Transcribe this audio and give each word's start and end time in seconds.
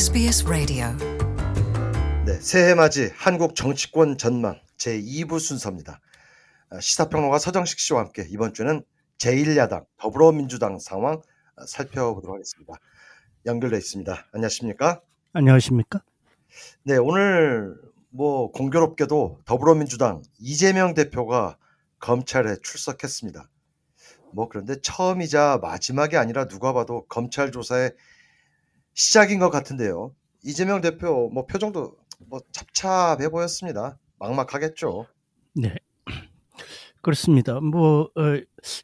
SBS 0.00 0.46
라디오 0.48 0.86
네, 2.24 2.32
새해 2.40 2.74
맞이 2.74 3.10
한국 3.14 3.54
정치권 3.54 4.16
전망 4.16 4.58
제2부 4.78 5.38
순서입니다. 5.38 6.00
아, 6.70 6.80
시사평론가 6.80 7.38
서정식 7.38 7.78
씨와 7.78 8.00
함께 8.00 8.24
이번 8.30 8.54
주는 8.54 8.82
제1야당 9.18 9.84
더불어민주당 9.98 10.78
상황 10.78 11.20
아, 11.54 11.66
살펴보도록 11.66 12.34
하겠습니다. 12.34 12.72
연결돼 13.44 13.76
있습니다. 13.76 14.28
안녕하십니까? 14.32 15.02
안녕하십니까? 15.34 16.02
네, 16.84 16.96
오늘 16.96 17.76
뭐 18.08 18.50
공교롭게도 18.52 19.40
더불어민주당 19.44 20.22
이재명 20.38 20.94
대표가 20.94 21.58
검찰에 21.98 22.56
출석했습니다. 22.62 23.50
뭐 24.32 24.48
그런데 24.48 24.80
처음이자 24.80 25.58
마지막이 25.60 26.16
아니라 26.16 26.48
누가 26.48 26.72
봐도 26.72 27.04
검찰 27.06 27.52
조사의 27.52 27.92
시작인 29.00 29.38
것 29.38 29.48
같은데요. 29.48 30.14
이재명 30.44 30.82
대표 30.82 31.30
뭐 31.32 31.46
표정도 31.46 31.96
뭐 32.28 32.40
잡잡해 32.52 33.30
보였습니다. 33.30 33.98
막막하겠죠. 34.18 35.06
네. 35.54 35.74
그렇습니다. 37.00 37.60
뭐 37.60 38.10
어, 38.14 38.40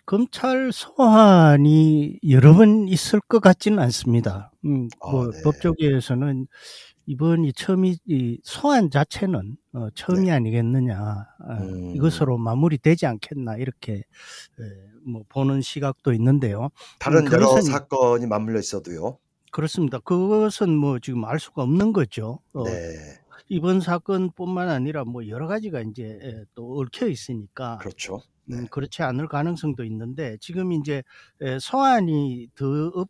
검찰 0.06 0.70
소환이 0.72 2.18
여러 2.30 2.54
번 2.54 2.88
있을 2.88 3.20
것 3.20 3.40
같지는 3.40 3.78
않습니다. 3.78 4.52
음, 4.64 4.88
아, 5.02 5.10
뭐 5.10 5.30
네. 5.30 5.42
법조계에서는 5.42 6.46
이번이 7.04 7.52
처음이 7.52 7.98
이 8.06 8.40
소환 8.42 8.90
자체는 8.90 9.58
어, 9.74 9.88
처음이 9.94 10.30
아니겠느냐 10.30 10.96
아, 10.98 11.58
네. 11.60 11.72
음. 11.72 11.94
이것으로 11.94 12.38
마무리되지 12.38 13.04
않겠나 13.04 13.56
이렇게 13.58 13.92
에, 13.96 14.02
뭐 15.06 15.24
보는 15.28 15.60
시각도 15.60 16.14
있는데요. 16.14 16.70
다른 16.98 17.26
음, 17.26 17.32
여러 17.32 17.60
사건이 17.60 18.26
맞물려 18.26 18.58
있어도요. 18.58 19.18
그렇습니다. 19.56 19.98
그것은 20.00 20.76
뭐 20.76 20.98
지금 20.98 21.24
알 21.24 21.40
수가 21.40 21.62
없는 21.62 21.94
거죠. 21.94 22.40
어, 22.52 22.64
네, 22.64 22.72
이번 23.48 23.80
사건뿐만 23.80 24.68
아니라 24.68 25.04
뭐 25.04 25.26
여러 25.28 25.46
가지가 25.46 25.80
이제 25.80 26.18
에, 26.20 26.44
또 26.54 26.78
얽혀 26.78 27.08
있으니까 27.08 27.78
그렇죠. 27.78 28.20
네. 28.44 28.58
음, 28.58 28.66
그렇지 28.68 29.02
않을 29.02 29.28
가능성도 29.28 29.82
있는데 29.84 30.36
지금 30.42 30.72
이제 30.72 31.02
에, 31.40 31.58
소환이 31.58 32.48
더, 32.54 32.66
없, 32.94 33.08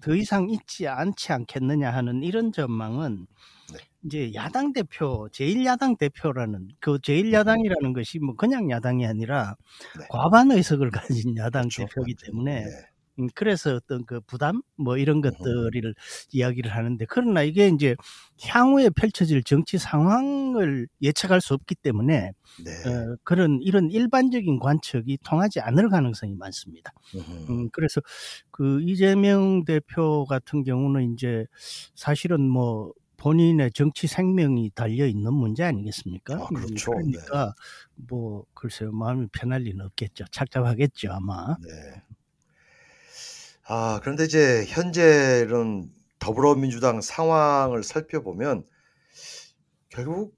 더 0.00 0.14
이상 0.14 0.48
있지 0.50 0.86
않지 0.86 1.32
않겠느냐 1.32 1.90
하는 1.90 2.22
이런 2.22 2.52
전망은 2.52 3.26
네. 3.72 3.78
이제 4.04 4.34
야당 4.34 4.72
대표, 4.72 5.28
제1야당 5.32 5.98
대표라는 5.98 6.68
그 6.78 6.98
제1야당이라는 6.98 7.92
것이 7.92 8.20
뭐 8.20 8.36
그냥 8.36 8.70
야당이 8.70 9.04
아니라 9.04 9.56
네. 9.98 10.06
과반 10.10 10.52
의석을 10.52 10.92
가진 10.92 11.36
야당 11.38 11.62
그렇죠. 11.62 11.86
대표이기 11.86 12.14
때문에 12.24 12.60
네. 12.60 12.66
음, 12.66 12.93
그래서 13.34 13.74
어떤 13.74 14.04
그 14.04 14.20
부담 14.22 14.62
뭐 14.76 14.96
이런 14.96 15.20
것들을 15.20 15.94
이야기를 16.32 16.74
하는데 16.74 17.04
그러나 17.08 17.42
이게 17.42 17.68
이제 17.68 17.96
향후에 18.42 18.90
펼쳐질 18.90 19.42
정치 19.42 19.78
상황을 19.78 20.88
예측할 21.00 21.40
수 21.40 21.54
없기 21.54 21.76
때문에 21.76 22.32
네. 22.64 22.70
어, 22.88 23.16
그런 23.22 23.60
이런 23.62 23.90
일반적인 23.90 24.58
관측이 24.58 25.18
통하지 25.24 25.60
않을 25.60 25.88
가능성이 25.88 26.34
많습니다. 26.34 26.92
음, 27.48 27.68
그래서 27.70 28.00
그 28.50 28.80
이재명 28.82 29.64
대표 29.64 30.24
같은 30.24 30.64
경우는 30.64 31.14
이제 31.14 31.46
사실은 31.94 32.48
뭐 32.48 32.92
본인의 33.16 33.70
정치 33.72 34.06
생명이 34.06 34.72
달려 34.74 35.06
있는 35.06 35.32
문제 35.32 35.62
아니겠습니까? 35.62 36.34
아, 36.34 36.46
그렇죠. 36.48 36.92
음, 36.92 37.10
그러니까 37.10 37.54
뭐 37.94 38.44
글쎄요 38.54 38.92
마음이 38.92 39.28
편할 39.32 39.62
리는 39.62 39.84
없겠죠. 39.84 40.24
착잡하겠죠 40.30 41.12
아마. 41.12 41.56
네. 41.62 42.02
아, 43.66 43.98
그런데 44.02 44.24
이제 44.24 44.64
현재 44.68 45.42
이런 45.46 45.90
더불어민주당 46.18 47.00
상황을 47.00 47.82
살펴보면 47.82 48.64
결국 49.88 50.34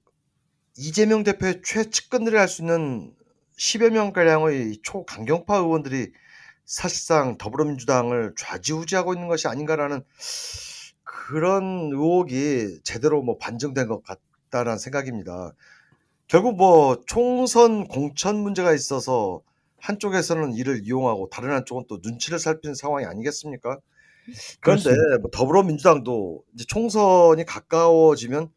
이재명 0.77 1.23
대표의 1.23 1.61
최측근들이 1.63 2.37
할 2.37 2.47
수 2.47 2.61
있는 2.61 3.13
10여 3.57 3.89
명가량의 3.89 4.79
초강경파 4.83 5.57
의원들이 5.57 6.11
사실상 6.65 7.37
더불어민주당을 7.37 8.33
좌지우지하고 8.37 9.13
있는 9.13 9.27
것이 9.27 9.47
아닌가라는 9.47 10.03
그런 11.03 11.89
의혹이 11.91 12.81
제대로 12.83 13.23
뭐 13.23 13.37
반증된 13.37 13.87
것 13.87 14.03
같다라는 14.03 14.77
생각입니다. 14.77 15.53
결국 16.27 16.55
뭐 16.57 17.01
총선 17.07 17.87
공천 17.87 18.37
문제가 18.37 18.73
있어서 18.73 19.41
한쪽에서는 19.79 20.53
이를 20.53 20.81
이용하고 20.83 21.29
다른 21.29 21.51
한쪽은 21.51 21.85
또 21.87 21.99
눈치를 22.01 22.39
살피는 22.39 22.75
상황이 22.75 23.05
아니겠습니까? 23.05 23.79
그런데. 24.59 24.89
뭐 25.21 25.29
더불어민주당도 25.31 26.43
이제 26.53 26.65
총선이 26.67 27.45
가까워지면 27.45 28.49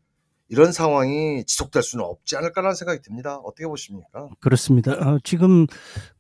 이런 0.48 0.72
상황이 0.72 1.44
지속될 1.47 1.82
수는 1.82 2.04
없지 2.04 2.36
않을까라는 2.36 2.75
생각이 2.75 3.03
듭니다. 3.03 3.36
어떻게 3.36 3.66
보십니까? 3.69 4.28
그렇습니다. 4.41 4.92
어, 4.92 5.19
지금 5.22 5.66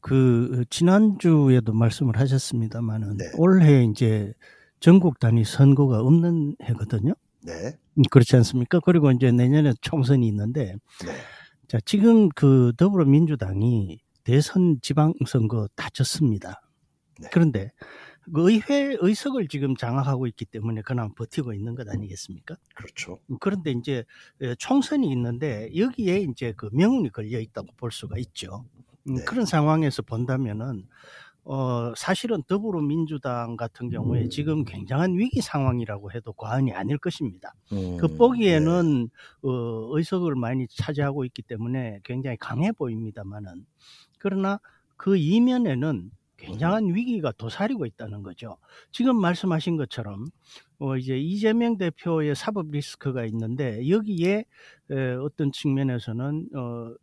그 0.00 0.64
지난주에도 0.70 1.72
말씀을 1.72 2.16
하셨습니다만은 2.16 3.16
네. 3.16 3.24
올해 3.36 3.82
이제 3.82 4.32
전국 4.78 5.18
단위 5.18 5.44
선거가 5.44 5.98
없는 6.00 6.56
해거든요. 6.62 7.14
네, 7.42 7.76
음, 7.98 8.02
그렇지 8.08 8.36
않습니까? 8.36 8.78
그리고 8.84 9.10
이제 9.10 9.32
내년에 9.32 9.72
총선이 9.80 10.26
있는데 10.28 10.76
네, 11.04 11.12
자, 11.66 11.78
지금 11.84 12.28
그 12.28 12.72
더불어민주당이 12.76 14.00
대선 14.24 14.80
지방선거 14.80 15.68
다 15.74 15.88
졌습니다. 15.90 16.62
네. 17.20 17.28
그런데 17.32 17.72
그 18.32 18.50
의회 18.50 18.96
의석을 19.00 19.48
지금 19.48 19.76
장악하고 19.76 20.26
있기 20.28 20.44
때문에 20.44 20.82
그나마 20.82 21.12
버티고 21.14 21.52
있는 21.52 21.74
것 21.74 21.88
아니겠습니까? 21.88 22.56
그렇죠. 22.74 23.18
음, 23.30 23.38
그런데 23.40 23.72
이제 23.72 24.04
에, 24.40 24.54
총선이 24.56 25.10
있는데 25.12 25.70
여기에 25.76 26.20
이제 26.30 26.52
그 26.56 26.68
명운이 26.72 27.10
걸려 27.10 27.40
있다고 27.40 27.68
볼 27.76 27.90
수가 27.90 28.18
있죠. 28.18 28.64
음, 29.08 29.16
네. 29.16 29.24
그런 29.24 29.46
상황에서 29.46 30.02
본다면은 30.02 30.86
어 31.44 31.92
사실은 31.96 32.42
더불어민주당 32.44 33.56
같은 33.56 33.88
경우에 33.88 34.28
지금 34.28 34.64
굉장한 34.64 35.18
위기 35.18 35.40
상황이라고 35.40 36.12
해도 36.12 36.32
과언이 36.32 36.72
아닐 36.72 36.98
것입니다. 36.98 37.54
음, 37.72 37.96
그 37.96 38.08
보기에는 38.16 39.08
어, 39.42 39.96
의석을 39.96 40.34
많이 40.34 40.66
차지하고 40.68 41.24
있기 41.24 41.42
때문에 41.42 42.00
굉장히 42.04 42.36
강해 42.36 42.72
보입니다만은 42.72 43.64
그러나 44.18 44.60
그 44.96 45.16
이면에는 45.16 46.10
굉장한 46.36 46.94
위기가 46.94 47.32
도사리고 47.32 47.86
있다는 47.86 48.22
거죠. 48.22 48.56
지금 48.90 49.20
말씀하신 49.20 49.76
것처럼 49.76 50.26
어, 50.78 50.96
이제 50.96 51.18
이재명 51.18 51.76
대표의 51.76 52.34
사법 52.34 52.70
리스크가 52.70 53.24
있는데 53.26 53.88
여기에 53.88 54.44
에, 54.90 55.12
어떤 55.14 55.52
측면에서는 55.52 56.48
어, 56.54 56.94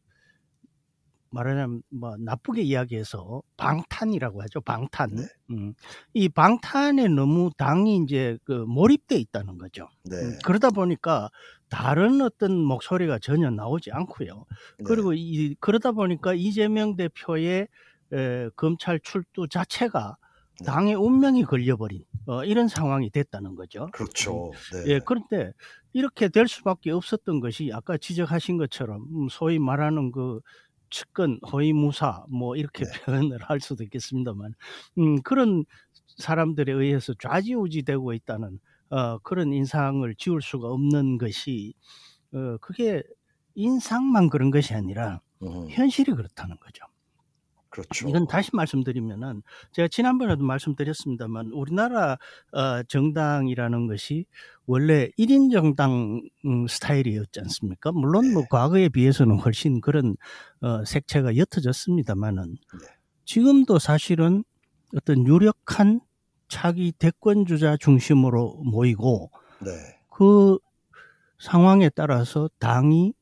말하자면 1.29 1.83
뭐 1.89 2.15
나쁘게 2.17 2.61
이야기해서 2.61 3.41
방탄이라고 3.57 4.41
하죠. 4.43 4.61
방탄. 4.61 5.09
네. 5.15 5.23
음, 5.51 5.73
이 6.13 6.29
방탄에 6.29 7.07
너무 7.07 7.49
당이 7.57 8.03
이제 8.03 8.37
그 8.43 8.51
몰입돼 8.51 9.15
있다는 9.17 9.57
거죠. 9.57 9.87
네, 10.03 10.17
음, 10.17 10.39
그러다 10.43 10.69
보니까 10.71 11.29
다른 11.69 12.21
어떤 12.21 12.57
목소리가 12.63 13.19
전혀 13.19 13.49
나오지 13.49 13.91
않고요. 13.91 14.45
네, 14.79 14.83
그리고 14.85 15.13
이 15.13 15.55
그러다 15.59 15.91
보니까 15.91 16.33
이재명 16.33 16.95
대표의 16.95 17.67
에, 18.13 18.49
검찰 18.55 18.99
출두 18.99 19.47
자체가 19.47 20.17
네. 20.59 20.65
당의 20.65 20.95
운명이 20.95 21.43
걸려버린 21.43 22.03
어, 22.25 22.43
이런 22.43 22.67
상황이 22.67 23.09
됐다는 23.09 23.55
거죠. 23.55 23.89
그렇죠. 23.91 24.51
네, 24.73 24.93
예, 24.93 24.99
그런데 24.99 25.51
이렇게 25.93 26.29
될 26.29 26.47
수밖에 26.47 26.91
없었던 26.91 27.39
것이 27.39 27.71
아까 27.73 27.97
지적하신 27.97 28.57
것처럼 28.57 29.05
음, 29.13 29.27
소위 29.29 29.59
말하는 29.59 30.11
그 30.11 30.39
측근, 30.89 31.39
허위무사 31.51 32.25
뭐 32.29 32.55
이렇게 32.55 32.85
네. 32.85 32.91
표현을 33.05 33.39
할 33.43 33.59
수도 33.61 33.83
있겠습니다만 33.83 34.53
음, 34.99 35.21
그런 35.21 35.65
사람들에 36.17 36.71
의해서 36.73 37.13
좌지우지되고 37.21 38.13
있다는 38.13 38.59
어, 38.89 39.17
그런 39.19 39.53
인상을 39.53 40.13
지울 40.15 40.41
수가 40.41 40.69
없는 40.69 41.17
것이 41.17 41.73
어, 42.33 42.57
그게 42.61 43.03
인상만 43.55 44.29
그런 44.29 44.51
것이 44.51 44.73
아니라 44.73 45.21
음, 45.43 45.67
현실이 45.69 46.13
그렇다는 46.13 46.57
거죠. 46.59 46.85
그렇죠. 47.69 48.07
이건 48.07 48.27
다시 48.27 48.51
말씀드리면은 48.53 49.41
제가 49.71 49.87
지난번에도 49.89 50.43
말씀드렸습니다만 50.43 51.51
우리나라 51.53 52.17
어, 52.53 52.83
정당이라는 52.83 53.87
것이 53.87 54.25
원래 54.65 55.09
1인 55.17 55.51
정당 55.51 56.21
음, 56.45 56.67
스타일이었지 56.67 57.39
않습니까? 57.41 57.91
물론 57.91 58.33
뭐 58.33 58.43
네. 58.43 58.47
과거에 58.49 58.89
비해서는 58.89 59.39
훨씬 59.39 59.81
그런 59.81 60.15
어, 60.61 60.83
색채가 60.85 61.35
옅어졌습니다만은 61.35 62.51
네. 62.51 62.87
지금도 63.25 63.79
사실은 63.79 64.43
어떤 64.95 65.27
유력한 65.27 65.99
차기 66.47 66.93
대권 66.93 67.45
주자 67.45 67.75
중심으로 67.77 68.61
모이고 68.63 69.31
네, 69.59 69.69
그 70.09 70.57
상황에 71.39 71.89
따라서 71.89 72.49
당이 72.59 73.13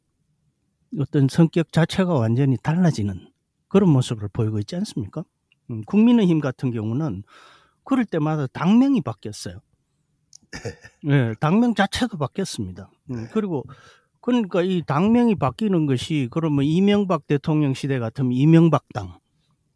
어떤 0.99 1.27
성격 1.27 1.73
자체가 1.73 2.13
완전히 2.13 2.55
달라지는 2.57 3.27
그런 3.75 3.89
모습을 3.89 4.29
보이고 4.29 4.57
있지 4.59 4.77
않습니까? 4.77 5.25
음, 5.69 5.81
국민의힘 5.83 6.39
같은 6.39 6.71
경우는 6.71 7.23
그럴 7.83 8.05
때마다 8.05 8.47
당명이 8.47 9.01
바뀌었어요. 9.01 9.59
예, 11.09 11.33
당명 11.41 11.75
자체도 11.75 12.17
바뀌었습니다. 12.17 12.89
음, 13.11 13.15
네. 13.15 13.29
그리고 13.33 13.65
그러니까 14.21 14.61
이 14.61 14.81
당명이 14.81 15.35
바뀌는 15.35 15.87
것이 15.87 16.29
그러면 16.31 16.63
이명박 16.63 17.27
대통령 17.27 17.73
시대 17.73 17.99
같으면 17.99 18.31
이명박 18.31 18.85
당, 18.93 19.19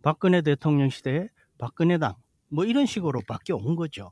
박근혜 0.02 0.42
대통령 0.42 0.90
시대에 0.90 1.28
박근혜 1.58 1.98
당 1.98 2.16
뭐 2.50 2.66
이런 2.66 2.86
식으로 2.86 3.22
바뀌어 3.28 3.56
온 3.56 3.76
거죠. 3.76 4.12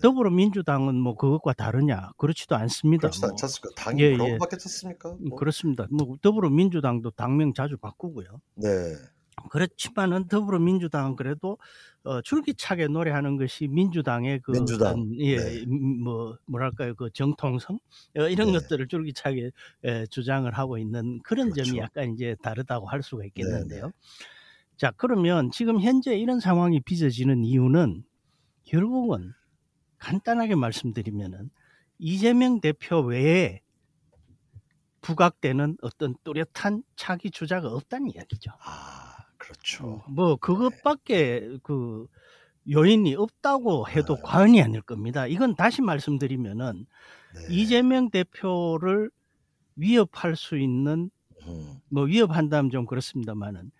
더불어민주당은 0.00 0.94
뭐 0.94 1.16
그것과 1.16 1.52
다르냐? 1.54 2.12
그렇지도 2.16 2.54
않습니다. 2.56 3.02
그렇지도 3.08 3.28
뭐. 3.28 3.36
않습니까? 3.42 3.82
당이 3.82 4.02
예, 4.02 4.12
예. 4.12 4.38
바뀌었습니까? 4.38 5.10
음, 5.10 5.28
뭐. 5.28 5.38
그렇습니다. 5.38 5.86
뭐 5.90 6.16
더불어민주당도 6.22 7.10
당명 7.12 7.52
자주 7.52 7.76
바꾸고요. 7.76 8.40
네. 8.54 8.68
그렇지만은 9.50 10.28
더불어민주당은 10.28 11.16
그래도 11.16 11.58
어, 12.04 12.20
줄기차게 12.20 12.88
노래하는 12.88 13.36
것이 13.38 13.66
민주당의 13.66 14.40
그 14.40 14.52
민주당. 14.52 15.10
예, 15.18 15.36
네. 15.36 15.64
음, 15.64 16.02
뭐 16.04 16.38
뭐랄까요 16.46 16.94
그 16.94 17.10
정통성 17.12 17.78
어, 18.18 18.28
이런 18.28 18.52
네. 18.52 18.58
것들을 18.58 18.86
줄기차게 18.88 19.50
에, 19.84 20.06
주장을 20.06 20.50
하고 20.52 20.78
있는 20.78 21.20
그런 21.22 21.50
그렇죠. 21.50 21.70
점이 21.70 21.78
약간 21.80 22.12
이제 22.12 22.36
다르다고 22.42 22.86
할 22.86 23.02
수가 23.02 23.24
있겠는데요. 23.24 23.86
네, 23.86 23.92
자 24.76 24.92
그러면 24.96 25.50
지금 25.50 25.80
현재 25.80 26.16
이런 26.16 26.38
상황이 26.38 26.80
빚어지는 26.80 27.44
이유는 27.44 28.04
결국은 28.64 29.32
간단하게 30.02 30.56
말씀드리면은 30.56 31.50
이재명 31.98 32.60
대표 32.60 33.00
외에 33.00 33.60
부각되는 35.00 35.76
어떤 35.80 36.16
뚜렷한 36.24 36.82
차기 36.96 37.30
주자가 37.30 37.68
없다는 37.68 38.10
이야기죠. 38.10 38.50
아, 38.64 39.14
그렇죠. 39.38 39.86
어, 39.86 40.04
뭐 40.10 40.36
그것밖에 40.36 41.58
그 41.62 42.08
요인이 42.68 43.14
없다고 43.14 43.88
해도 43.88 44.16
네. 44.16 44.22
과언이 44.24 44.60
아닐 44.60 44.82
겁니다. 44.82 45.28
이건 45.28 45.54
다시 45.54 45.82
말씀드리면은 45.82 46.86
네. 47.34 47.54
이재명 47.54 48.10
대표를 48.10 49.10
위협할 49.76 50.34
수 50.34 50.58
있는 50.58 51.10
음, 51.46 51.80
뭐 51.88 52.04
위협한다면 52.04 52.70
좀 52.72 52.86
그렇습니다만은 52.86 53.70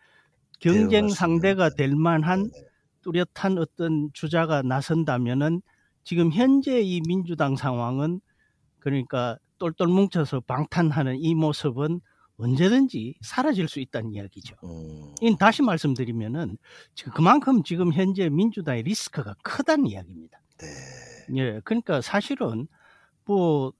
경쟁 0.60 1.08
수 1.08 1.16
상대가 1.16 1.64
있는, 1.64 1.76
될 1.76 1.96
만한 1.96 2.44
네, 2.44 2.60
네. 2.60 2.69
뚜렷한 3.02 3.58
어떤 3.58 4.10
주자가 4.12 4.62
나선다면은 4.62 5.62
지금 6.04 6.32
현재 6.32 6.81
이 6.81 7.00
민주당 7.06 7.56
상황은 7.56 8.20
그러니까 8.78 9.38
똘똘 9.58 9.88
뭉쳐서 9.88 10.40
방탄하는 10.40 11.19
이 11.19 11.34
모습은 11.34 12.00
언제든지 12.38 13.14
사라질 13.20 13.69
수 13.69 13.78
있다는 13.78 14.12
이야기죠. 14.12 14.56
음, 14.64 15.14
이 15.20 15.37
다시 15.38 15.62
말씀드리면은 15.62 16.58
지금 16.94 17.12
그만큼 17.12 17.62
지금 17.62 17.93
현재 17.93 18.28
민주당의 18.28 18.82
리스크가 18.82 19.34
크다는 19.43 19.87
이야기입니다. 19.87 20.40
네. 20.58 20.66
예, 21.37 21.60
그러니까 21.64 22.00
사실은 22.00 22.66
뭐 23.25 23.72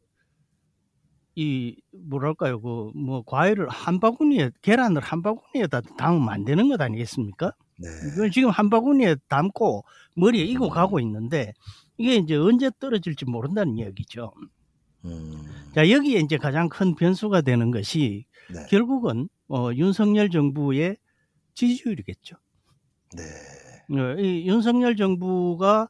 이 1.35 1.77
뭐랄까요 1.93 2.61
그 2.61 2.93
뭐 2.95 3.23
과일을 3.25 3.69
한 3.69 4.01
바구니에 4.01 4.51
계란을 4.61 5.01
한 5.03 5.23
바구니에다 5.23 5.81
담으면 5.97 6.29
안 6.29 6.45
되는 6.45 6.69
것 6.69 6.81
아니겠습니까? 6.81 7.53
네. 7.79 7.89
이걸 8.13 8.31
지금 8.31 8.51
한 8.51 8.69
바구니에 8.69 9.17
담고 9.29 9.85
머리에 10.17 10.45
이고 10.45 10.69
가고 10.69 11.01
있는데 11.01 11.53
이게 12.03 12.17
이제 12.17 12.35
언제 12.35 12.69
떨어질지 12.81 13.27
모른다는 13.27 13.79
이야기죠. 13.79 14.33
음, 15.05 15.45
자 15.73 15.89
여기에 15.89 16.19
이제 16.19 16.37
가장 16.37 16.69
큰 16.69 16.97
변수가 16.97 17.43
되는 17.43 17.71
것이 17.71 18.27
네. 18.53 18.67
결국은 18.69 19.29
어, 19.49 19.71
윤석열 19.73 20.29
정부의 20.29 20.97
지지율이겠죠. 21.55 22.37
네. 23.17 23.23
어, 23.97 24.19
이 24.19 24.49
윤석열 24.49 24.97
정부가 24.97 25.89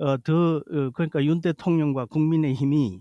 어, 0.00 0.16
더 0.24 0.56
어, 0.56 0.90
그러니까 0.94 1.24
윤 1.24 1.40
대통령과 1.40 2.06
국민의힘이 2.06 3.00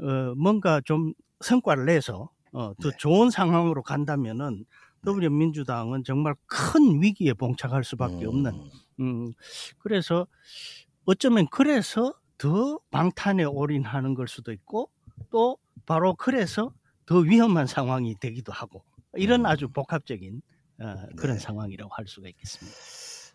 어, 0.00 0.34
뭔가 0.36 0.80
좀 0.80 1.12
성과를 1.40 1.86
내서 1.86 2.30
어, 2.52 2.72
더 2.82 2.90
네. 2.90 2.96
좋은 2.98 3.30
상황으로 3.30 3.82
간다면은 3.84 4.64
더불어민주당은 5.04 6.02
정말 6.02 6.34
큰 6.46 7.00
위기에 7.00 7.34
봉착할 7.34 7.84
수밖에 7.84 8.26
없는 8.26 8.52
음, 8.52 8.70
음, 8.98 9.32
그래서 9.78 10.26
어쩌면 11.08 11.46
그래서 11.50 12.12
더 12.36 12.78
방탄에 12.90 13.42
올인하는 13.44 14.12
걸 14.12 14.28
수도 14.28 14.52
있고 14.52 14.90
또 15.30 15.56
바로 15.86 16.14
그래서 16.14 16.70
더 17.06 17.16
위험한 17.20 17.66
상황이 17.66 18.14
되기도 18.20 18.52
하고 18.52 18.84
이런 19.14 19.40
음. 19.40 19.46
아주 19.46 19.68
복합적인 19.68 20.42
어, 20.80 20.94
그런 21.16 21.36
네. 21.36 21.40
상황이라고 21.42 21.90
할 21.94 22.06
수가 22.06 22.28
있겠습니다. 22.28 22.76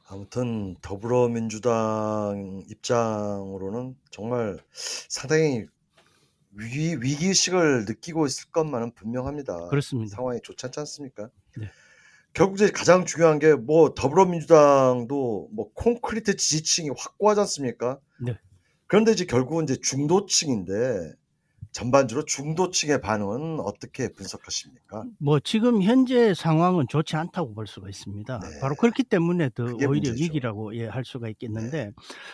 아무튼 0.07 0.75
더불어민주당 0.83 2.63
입장으로는 2.69 3.95
정말 4.11 4.59
상당히 4.71 5.65
위, 6.51 6.95
위기의식을 7.01 7.85
느끼고 7.85 8.27
있을 8.27 8.51
것만은 8.51 8.91
분명합니다. 8.91 9.69
그렇습니다. 9.69 10.15
상황이 10.15 10.39
좋지 10.43 10.67
않지 10.67 10.79
않습니까? 10.81 11.31
네. 11.57 11.71
결국 12.33 12.55
이제 12.55 12.71
가장 12.71 13.05
중요한 13.05 13.39
게 13.39 13.53
뭐 13.55 13.93
더불어민주당도 13.93 15.49
뭐 15.51 15.69
콘크리트 15.73 16.35
지지층이 16.35 16.89
확고하지 16.97 17.41
않습니까? 17.41 17.99
네. 18.19 18.37
그런데 18.87 19.11
이제 19.11 19.25
결국은 19.25 19.63
이제 19.65 19.75
중도층인데 19.81 21.13
전반적으로 21.71 22.23
중도층의 22.25 23.01
반응은 23.01 23.59
어떻게 23.59 24.11
분석하십니까? 24.13 25.05
뭐 25.17 25.39
지금 25.39 25.81
현재 25.81 26.33
상황은 26.35 26.85
좋지 26.87 27.15
않다고 27.15 27.55
볼 27.55 27.65
수가 27.65 27.89
있습니다. 27.89 28.39
네. 28.39 28.59
바로 28.61 28.75
그렇기 28.75 29.03
때문에 29.03 29.49
더 29.55 29.63
오히려 29.63 29.87
문제죠. 29.89 30.23
위기라고 30.23 30.75
예, 30.75 30.85
할 30.87 31.03
수가 31.03 31.29
있겠는데 31.29 31.91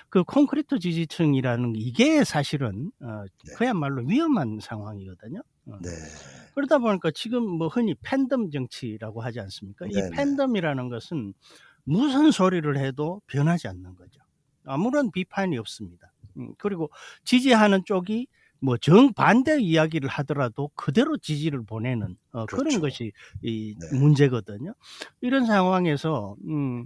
그 0.10 0.24
콘크리트 0.26 0.80
지지층이라는 0.80 1.74
게 1.74 1.80
이게 1.80 2.24
사실은 2.26 2.92
어, 3.02 3.24
네. 3.46 3.54
그야말로 3.56 4.04
위험한 4.06 4.60
상황이거든요. 4.62 5.42
어. 5.72 5.78
네. 5.82 5.90
그러다 6.56 6.80
보니까 6.80 7.12
지금 7.12 7.44
뭐 7.48 7.68
흔히 7.68 7.96
팬덤 8.02 8.50
정치라고 8.52 9.22
하지 9.22 9.40
않습니까? 9.40 9.86
이. 9.88 10.10
팬덤이라는 10.12 10.90
것은 10.90 11.34
무슨 11.84 12.32
소리를 12.32 12.78
해도 12.78 13.22
변하지 13.28 13.68
않는 13.68 13.96
거죠. 13.96 14.22
아무런 14.66 15.12
비판이 15.12 15.58
없습니다. 15.58 16.12
음, 16.38 16.54
그리고 16.58 16.90
지지하는 17.24 17.84
쪽이 17.86 18.28
뭐 18.62 18.78
정반대 18.78 19.62
이야기를 19.62 20.10
하더라도 20.10 20.70
그대로 20.76 21.18
지지를 21.18 21.64
보내는 21.64 22.18
어, 22.32 22.46
그런 22.46 22.66
그렇죠. 22.66 22.82
것이 22.82 23.12
이 23.42 23.76
네. 23.80 23.98
문제거든요. 23.98 24.74
이런 25.22 25.46
상황에서 25.46 26.36
음, 26.46 26.86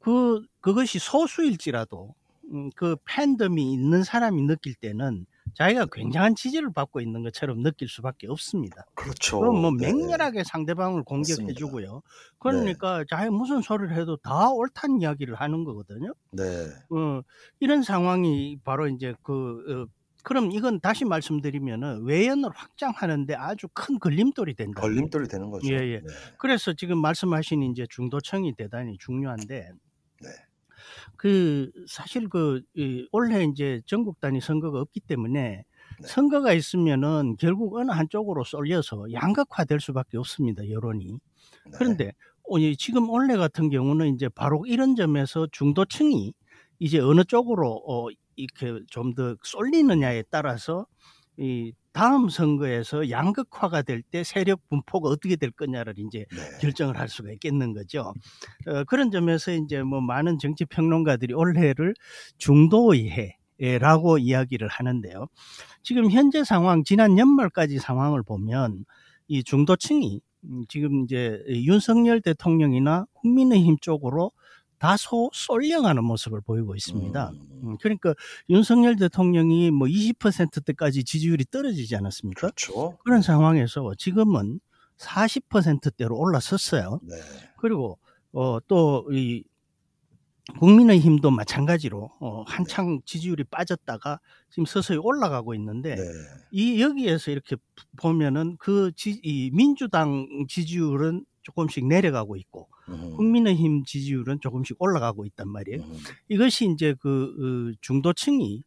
그 0.00 0.42
그것이 0.60 0.98
소수일지라도 0.98 2.14
음, 2.52 2.70
그 2.74 2.96
팬덤이 3.04 3.72
있는 3.72 4.04
사람이 4.04 4.42
느낄 4.42 4.74
때는 4.74 5.26
자기가 5.56 5.86
굉장한 5.90 6.34
지지를 6.34 6.70
받고 6.72 7.00
있는 7.00 7.22
것처럼 7.22 7.62
느낄 7.62 7.88
수밖에 7.88 8.26
없습니다. 8.28 8.84
그렇죠. 8.94 9.40
그럼 9.40 9.62
뭐 9.62 9.70
네. 9.70 9.86
맹렬하게 9.86 10.44
상대방을 10.44 11.02
공격해. 11.02 11.54
주고요. 11.54 12.02
그러니까 12.38 13.04
자기 13.08 13.30
무슨 13.30 13.62
소리를 13.62 13.96
해도 13.96 14.18
다 14.18 14.50
옳다는 14.50 15.00
이야기를 15.00 15.34
하는 15.34 15.64
거거든요. 15.64 16.12
네. 16.32 16.42
어, 16.90 17.22
이런 17.58 17.82
상황이 17.82 18.58
바로 18.64 18.86
이제 18.88 19.14
그 19.22 19.86
어, 19.88 19.96
그럼 20.22 20.52
이건 20.52 20.80
다시 20.80 21.06
말씀드리면은 21.06 22.04
외연을 22.04 22.50
확장하는데 22.52 23.34
아주 23.34 23.68
큰 23.72 23.98
걸림돌이 23.98 24.54
된다. 24.54 24.82
걸림돌이 24.82 25.28
되는 25.28 25.50
거죠. 25.50 25.72
예, 25.72 25.78
예. 25.78 26.00
네. 26.00 26.06
그래서 26.36 26.74
지금 26.74 26.98
말씀하신 26.98 27.62
이제 27.62 27.86
중도층이 27.88 28.56
대단히 28.56 28.98
중요한데 28.98 29.70
네. 30.20 30.28
그 31.16 31.70
사실 31.88 32.28
그 32.28 32.62
이, 32.74 33.06
올해 33.12 33.44
이제 33.44 33.80
전국 33.86 34.20
단위 34.20 34.40
선거가 34.40 34.80
없기 34.80 35.00
때문에 35.00 35.64
네. 36.00 36.06
선거가 36.08 36.52
있으면은 36.52 37.36
결국 37.38 37.76
어느 37.76 37.90
한쪽으로 37.90 38.44
쏠려서 38.44 39.12
양극화될 39.12 39.80
수밖에 39.80 40.18
없습니다 40.18 40.68
여론이. 40.68 41.12
네. 41.12 41.70
그런데 41.74 42.12
어, 42.48 42.58
이 42.58 42.76
지금 42.76 43.08
올해 43.10 43.36
같은 43.36 43.70
경우는 43.70 44.14
이제 44.14 44.28
바로 44.28 44.64
이런 44.66 44.94
점에서 44.96 45.48
중도층이 45.52 46.32
이제 46.78 46.98
어느 47.00 47.24
쪽으로 47.24 47.82
어, 47.88 48.08
이렇게 48.36 48.80
좀 48.90 49.14
더 49.14 49.36
쏠리느냐에 49.42 50.24
따라서 50.30 50.86
이 51.38 51.72
다음 51.92 52.28
선거에서 52.28 53.10
양극화가 53.10 53.82
될 53.82 54.02
때 54.02 54.22
세력 54.24 54.60
분포가 54.68 55.08
어떻게 55.08 55.36
될 55.36 55.50
거냐를 55.50 55.94
이제 55.98 56.26
네. 56.30 56.58
결정을 56.60 56.98
할 56.98 57.08
수가 57.08 57.32
있겠는 57.32 57.72
거죠. 57.74 58.12
어, 58.66 58.84
그런 58.84 59.10
점에서 59.10 59.52
이제 59.52 59.82
뭐 59.82 60.00
많은 60.00 60.38
정치 60.38 60.64
평론가들이 60.66 61.34
올해를 61.34 61.94
중도의 62.38 63.34
해라고 63.60 64.18
이야기를 64.18 64.68
하는데요. 64.68 65.26
지금 65.82 66.10
현재 66.10 66.44
상황, 66.44 66.84
지난 66.84 67.18
연말까지 67.18 67.78
상황을 67.78 68.22
보면 68.22 68.84
이 69.28 69.42
중도층이 69.42 70.20
음, 70.44 70.64
지금 70.68 71.04
이제 71.04 71.42
윤석열 71.48 72.20
대통령이나 72.20 73.06
국민의힘 73.14 73.78
쪽으로 73.80 74.32
다소 74.78 75.30
쏠려가는 75.32 76.04
모습을 76.04 76.40
보이고 76.42 76.74
있습니다. 76.74 77.30
음, 77.30 77.60
음, 77.64 77.76
그러니까 77.80 78.14
윤석열 78.50 78.96
대통령이 78.96 79.70
뭐 79.70 79.88
20%대까지 79.88 81.04
지지율이 81.04 81.46
떨어지지 81.50 81.96
않았습니까? 81.96 82.40
그렇죠. 82.40 82.98
그런 83.04 83.22
상황에서 83.22 83.92
지금은 83.98 84.60
40%대로 84.98 86.16
올라섰어요. 86.18 87.00
네. 87.02 87.14
그리고 87.58 87.98
어, 88.32 88.58
또이 88.66 89.44
국민의힘도 90.60 91.30
마찬가지로 91.32 92.10
어 92.20 92.42
한창 92.46 93.00
지지율이 93.04 93.44
빠졌다가 93.44 94.20
지금 94.48 94.64
서서히 94.64 94.98
올라가고 94.98 95.54
있는데 95.54 95.96
네. 95.96 96.02
이 96.52 96.80
여기에서 96.80 97.32
이렇게 97.32 97.56
보면은 97.96 98.56
그 98.58 98.92
지 98.94 99.18
이 99.24 99.50
민주당 99.52 100.26
지지율은 100.48 101.24
쪼끔씩 101.42 101.86
내려가고 101.86 102.36
있고 102.36 102.68
음. 102.70 102.75
국민의힘 102.86 103.84
지지율은 103.84 104.40
조금씩 104.40 104.76
올라가고 104.80 105.24
있단 105.26 105.48
말이에요. 105.48 105.82
음. 105.82 105.98
이것이 106.28 106.64
인제 106.64 106.94
그그 106.94 107.74
중도층이 107.80 108.62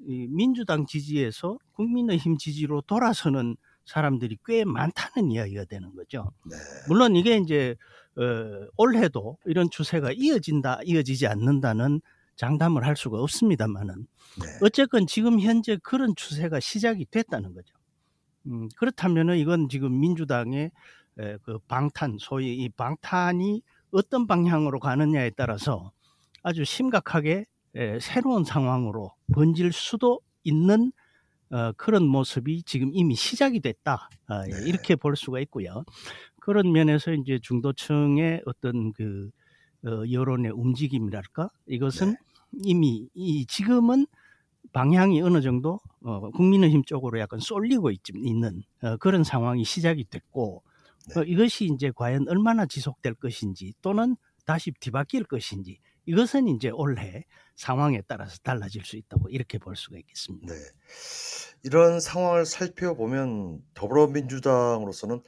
이 0.00 0.26
민주당 0.28 0.86
지지에서 0.86 1.58
국민의힘 1.72 2.38
지지로 2.38 2.82
돌아서는 2.82 3.56
사람들이 3.84 4.38
꽤 4.44 4.64
많다는 4.64 5.30
이야기가 5.30 5.64
되는 5.64 5.94
거죠. 5.94 6.32
네. 6.48 6.56
물론 6.88 7.16
이게 7.16 7.36
인제 7.36 7.74
어 8.16 8.66
올해도 8.76 9.38
이런 9.46 9.70
추세가 9.70 10.12
이어진다, 10.12 10.80
이어지지 10.84 11.26
않는다는 11.26 12.00
장담을 12.36 12.84
할 12.86 12.96
수가 12.96 13.18
없습니다마는 13.20 14.06
네. 14.40 14.46
어쨌건 14.62 15.06
지금 15.06 15.40
현재 15.40 15.76
그런 15.82 16.14
추세가 16.14 16.60
시작이 16.60 17.06
됐다는 17.10 17.54
거죠. 17.54 17.74
음 18.46 18.68
그렇다면은 18.76 19.38
이건 19.38 19.68
지금 19.68 19.98
민주당의 20.00 20.64
에 20.64 20.70
그 21.42 21.58
방탄 21.68 22.16
소위 22.20 22.56
이 22.56 22.68
방탄이 22.70 23.62
어떤 23.92 24.26
방향으로 24.26 24.78
가느냐에 24.80 25.30
따라서 25.30 25.92
아주 26.42 26.64
심각하게 26.64 27.44
에 27.76 27.98
새로운 28.00 28.44
상황으로 28.44 29.12
번질 29.32 29.72
수도 29.72 30.20
있는 30.44 30.92
어 31.50 31.72
그런 31.76 32.06
모습이 32.06 32.62
지금 32.64 32.90
이미 32.94 33.14
시작이 33.16 33.60
됐다. 33.60 34.12
아예 34.28 34.50
네. 34.50 34.58
이렇게 34.60 34.96
볼 34.96 35.16
수가 35.16 35.40
있고요. 35.40 35.84
그런 36.40 36.72
면에서 36.72 37.12
인제 37.12 37.40
중도층의 37.42 38.42
어떤 38.46 38.92
그어 38.94 40.10
여론의 40.10 40.52
움직임이랄까? 40.52 41.50
이것은 41.66 42.16
네. 42.16 42.18
이미 42.64 43.08
이 43.14 43.46
지금은 43.46 44.06
방향이 44.72 45.22
어느 45.22 45.40
정도 45.42 45.80
어 46.02 46.30
국민의힘 46.32 46.84
쪽으로 46.84 47.18
약간 47.20 47.40
쏠리고 47.40 47.90
있 47.90 48.00
있는 48.14 48.62
어 48.82 48.96
그런 48.98 49.24
상황이 49.24 49.64
시작이 49.64 50.04
됐고 50.10 50.62
네. 51.08 51.14
어 51.16 51.22
이것이 51.22 51.66
인제 51.66 51.92
과연 51.96 52.28
얼마나 52.28 52.66
지속될 52.66 53.14
것인지 53.14 53.74
또는 53.82 54.16
다시 54.46 54.72
뒤바뀔 54.80 55.24
것인지 55.24 55.78
이것은 56.06 56.48
인제 56.48 56.70
올해 56.70 57.24
상황에 57.56 58.02
따라서 58.06 58.38
달라질 58.42 58.84
수 58.84 58.96
있다고 58.96 59.28
이렇게 59.30 59.58
볼 59.58 59.76
수가 59.76 59.98
있겠습니다. 59.98 60.46
네. 60.46 60.54
이런 61.62 62.00
상황을 62.00 62.46
살펴보면 62.46 63.62
더불어민주당으로서는 63.74 65.22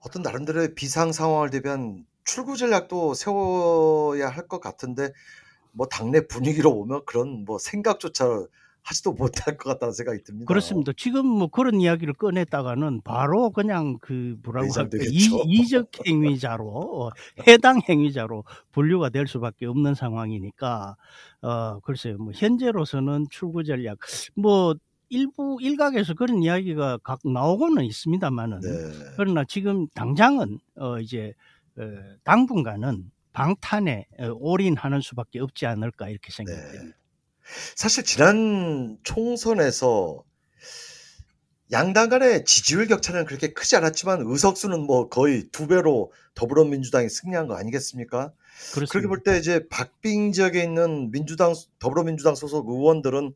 어떤 0.00 0.22
나름대로의 0.22 0.74
비상 0.74 1.12
상황을 1.12 1.50
대비한 1.50 2.06
출구 2.24 2.56
전략도 2.56 3.14
세워야 3.14 4.28
할 4.28 4.48
것 4.48 4.60
같은데 4.60 5.12
뭐 5.72 5.86
당내 5.88 6.26
분위기로 6.28 6.74
보면 6.74 7.04
그런 7.06 7.44
뭐 7.44 7.58
생각조차 7.58 8.46
하지도 8.82 9.12
못할 9.12 9.56
것 9.56 9.70
같다는 9.70 9.92
생각이 9.92 10.22
듭니다. 10.22 10.46
그렇습니다. 10.46 10.92
지금 10.96 11.26
뭐 11.26 11.48
그런 11.48 11.80
이야기를 11.80 12.14
꺼냈다가는 12.14 13.02
바로 13.02 13.50
그냥 13.50 13.98
그 14.00 14.36
뭐라고 14.42 14.72
할까? 14.72 14.98
이. 15.10 15.28
이적 15.46 15.90
행위자로 16.06 16.66
어 16.66 17.10
해당 17.46 17.80
행위자로 17.88 18.44
분류가 18.72 19.10
될 19.10 19.26
수밖에 19.26 19.66
없는 19.66 19.94
상황이니까 19.94 20.96
어 21.42 21.80
글쎄요. 21.80 22.16
뭐 22.18 22.32
현재로서는 22.34 23.26
출구 23.30 23.64
전략 23.64 23.98
뭐 24.34 24.74
일부 25.08 25.58
일각에서 25.60 26.14
그런 26.14 26.42
이야기가 26.42 26.98
각 27.02 27.20
나오고는 27.24 27.84
있습니다마는 27.84 28.60
네. 28.60 28.68
그러나 29.16 29.44
지금 29.44 29.88
당장은 29.88 30.58
어 30.76 30.98
이제 31.00 31.34
어 31.76 31.82
당분간은 32.24 33.10
방탄에 33.32 34.06
어 34.18 34.30
올인하는 34.38 35.00
수밖에 35.00 35.40
없지 35.40 35.66
않을까 35.66 36.08
이렇게 36.08 36.30
네. 36.32 36.44
됩니다. 36.44 36.96
사실 37.74 38.04
지난 38.04 38.98
총선에서 39.02 40.22
양당 41.72 42.08
간의 42.08 42.44
지지율 42.44 42.86
격차는 42.88 43.24
그렇게 43.26 43.52
크지 43.52 43.76
않았지만 43.76 44.22
의석수는 44.26 44.80
뭐 44.80 45.08
거의 45.08 45.48
2 45.56 45.68
배로 45.68 46.12
더불어민주당이 46.34 47.08
승리한 47.08 47.46
거 47.46 47.54
아니겠습니까? 47.54 48.32
그렇게 48.72 48.90
그렇습니다. 48.90 49.08
볼때 49.08 49.38
이제 49.38 49.68
박빙 49.68 50.32
지역에 50.32 50.62
있는 50.62 51.10
민주당 51.12 51.54
더불어민주당 51.78 52.34
소속 52.34 52.68
의원들은 52.68 53.34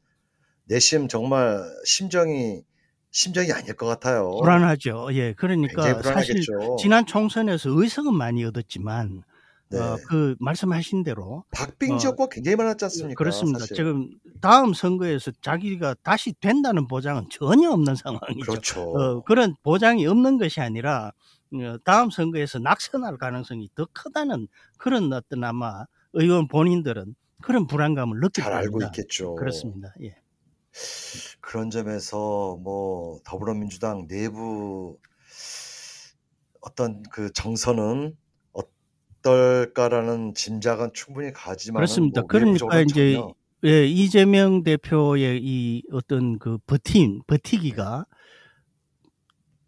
내심 0.64 1.08
정말 1.08 1.62
심정이 1.84 2.62
심정이 3.10 3.52
아닐 3.52 3.74
것 3.74 3.86
같아요. 3.86 4.36
불안하죠. 4.40 5.08
예. 5.12 5.34
그러니까 5.34 6.02
사실. 6.02 6.42
지난 6.80 7.06
총선에서 7.06 7.70
의석은 7.70 8.12
많이 8.14 8.44
얻었지만 8.44 9.22
네. 9.70 9.78
어 9.78 9.96
그 10.08 10.36
말씀하신 10.40 11.02
대로 11.04 11.44
박빙 11.50 11.94
어 11.94 11.98
지역구가 11.98 12.28
굉장히 12.30 12.56
많았지 12.56 12.84
않습니까? 12.84 13.18
그렇습니다. 13.18 13.60
사실. 13.60 13.76
지금 13.76 14.10
다음 14.40 14.72
선거에서 14.74 15.32
자기가 15.40 15.94
다시 16.02 16.32
된다는 16.40 16.86
보장은 16.86 17.28
전혀 17.30 17.70
없는 17.70 17.94
상황이죠. 18.44 18.52
그렇죠. 18.52 18.80
어 18.82 19.20
그런 19.24 19.54
보장이 19.62 20.06
없는 20.06 20.38
것이 20.38 20.60
아니라 20.60 21.12
어 21.54 21.76
다음 21.84 22.10
선거에서 22.10 22.58
낙선할 22.58 23.16
가능성이 23.18 23.68
더 23.74 23.86
크다는 23.92 24.48
그런 24.78 25.12
어떤 25.12 25.44
아마 25.44 25.84
의원 26.12 26.46
본인들은 26.48 27.14
그런 27.42 27.66
불안감을 27.66 28.20
느낄 28.20 28.44
잘 28.44 28.52
알고. 28.52 28.82
있겠죠. 28.84 29.34
그렇습니다. 29.34 29.92
예. 30.02 30.16
그런 31.40 31.70
점에서 31.70 32.58
뭐 32.62 33.18
더불어민주당 33.24 34.06
내부 34.08 34.98
어떤 36.60 37.02
그 37.10 37.32
정서는 37.32 38.16
어떨까라는 39.24 40.34
짐작은 40.34 40.90
충분히 40.92 41.32
가지만은 41.32 41.80
그렇습니다. 41.80 42.20
뭐 42.20 42.28
그러니까 42.28 42.84
전혀 42.86 43.34
예 43.64 43.86
이재명 43.86 44.62
대표의 44.62 45.40
이 45.42 45.82
어떤 45.90 46.38
그 46.38 46.58
버팀 46.66 47.22
버티기가 47.26 48.04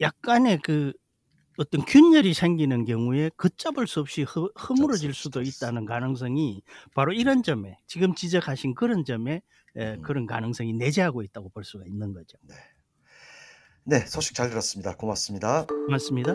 약간의 0.00 0.60
그 0.62 0.92
어떤 1.56 1.82
균열이 1.86 2.34
생기는 2.34 2.84
경우에 2.84 3.30
걷잡을 3.38 3.86
수 3.86 4.00
없이 4.00 4.24
허 4.24 4.50
허물어질 4.68 5.14
수도 5.14 5.40
있다는 5.40 5.86
가능성이 5.86 6.62
바로 6.94 7.14
이런 7.14 7.42
점에 7.42 7.78
지금 7.86 8.14
지적하신 8.14 8.74
그런 8.74 9.06
점에 9.06 9.40
에 9.76 9.94
음. 9.94 10.02
그런 10.02 10.26
가능성이 10.26 10.74
내재하고 10.74 11.22
있다고 11.22 11.48
볼 11.50 11.64
수가 11.64 11.84
있는 11.86 12.12
거죠. 12.12 12.36
네. 12.42 12.54
네, 13.84 14.00
소식 14.00 14.34
잘 14.34 14.50
들었습니다. 14.50 14.96
고맙습니다. 14.96 15.64
고맙습니다. 15.66 16.34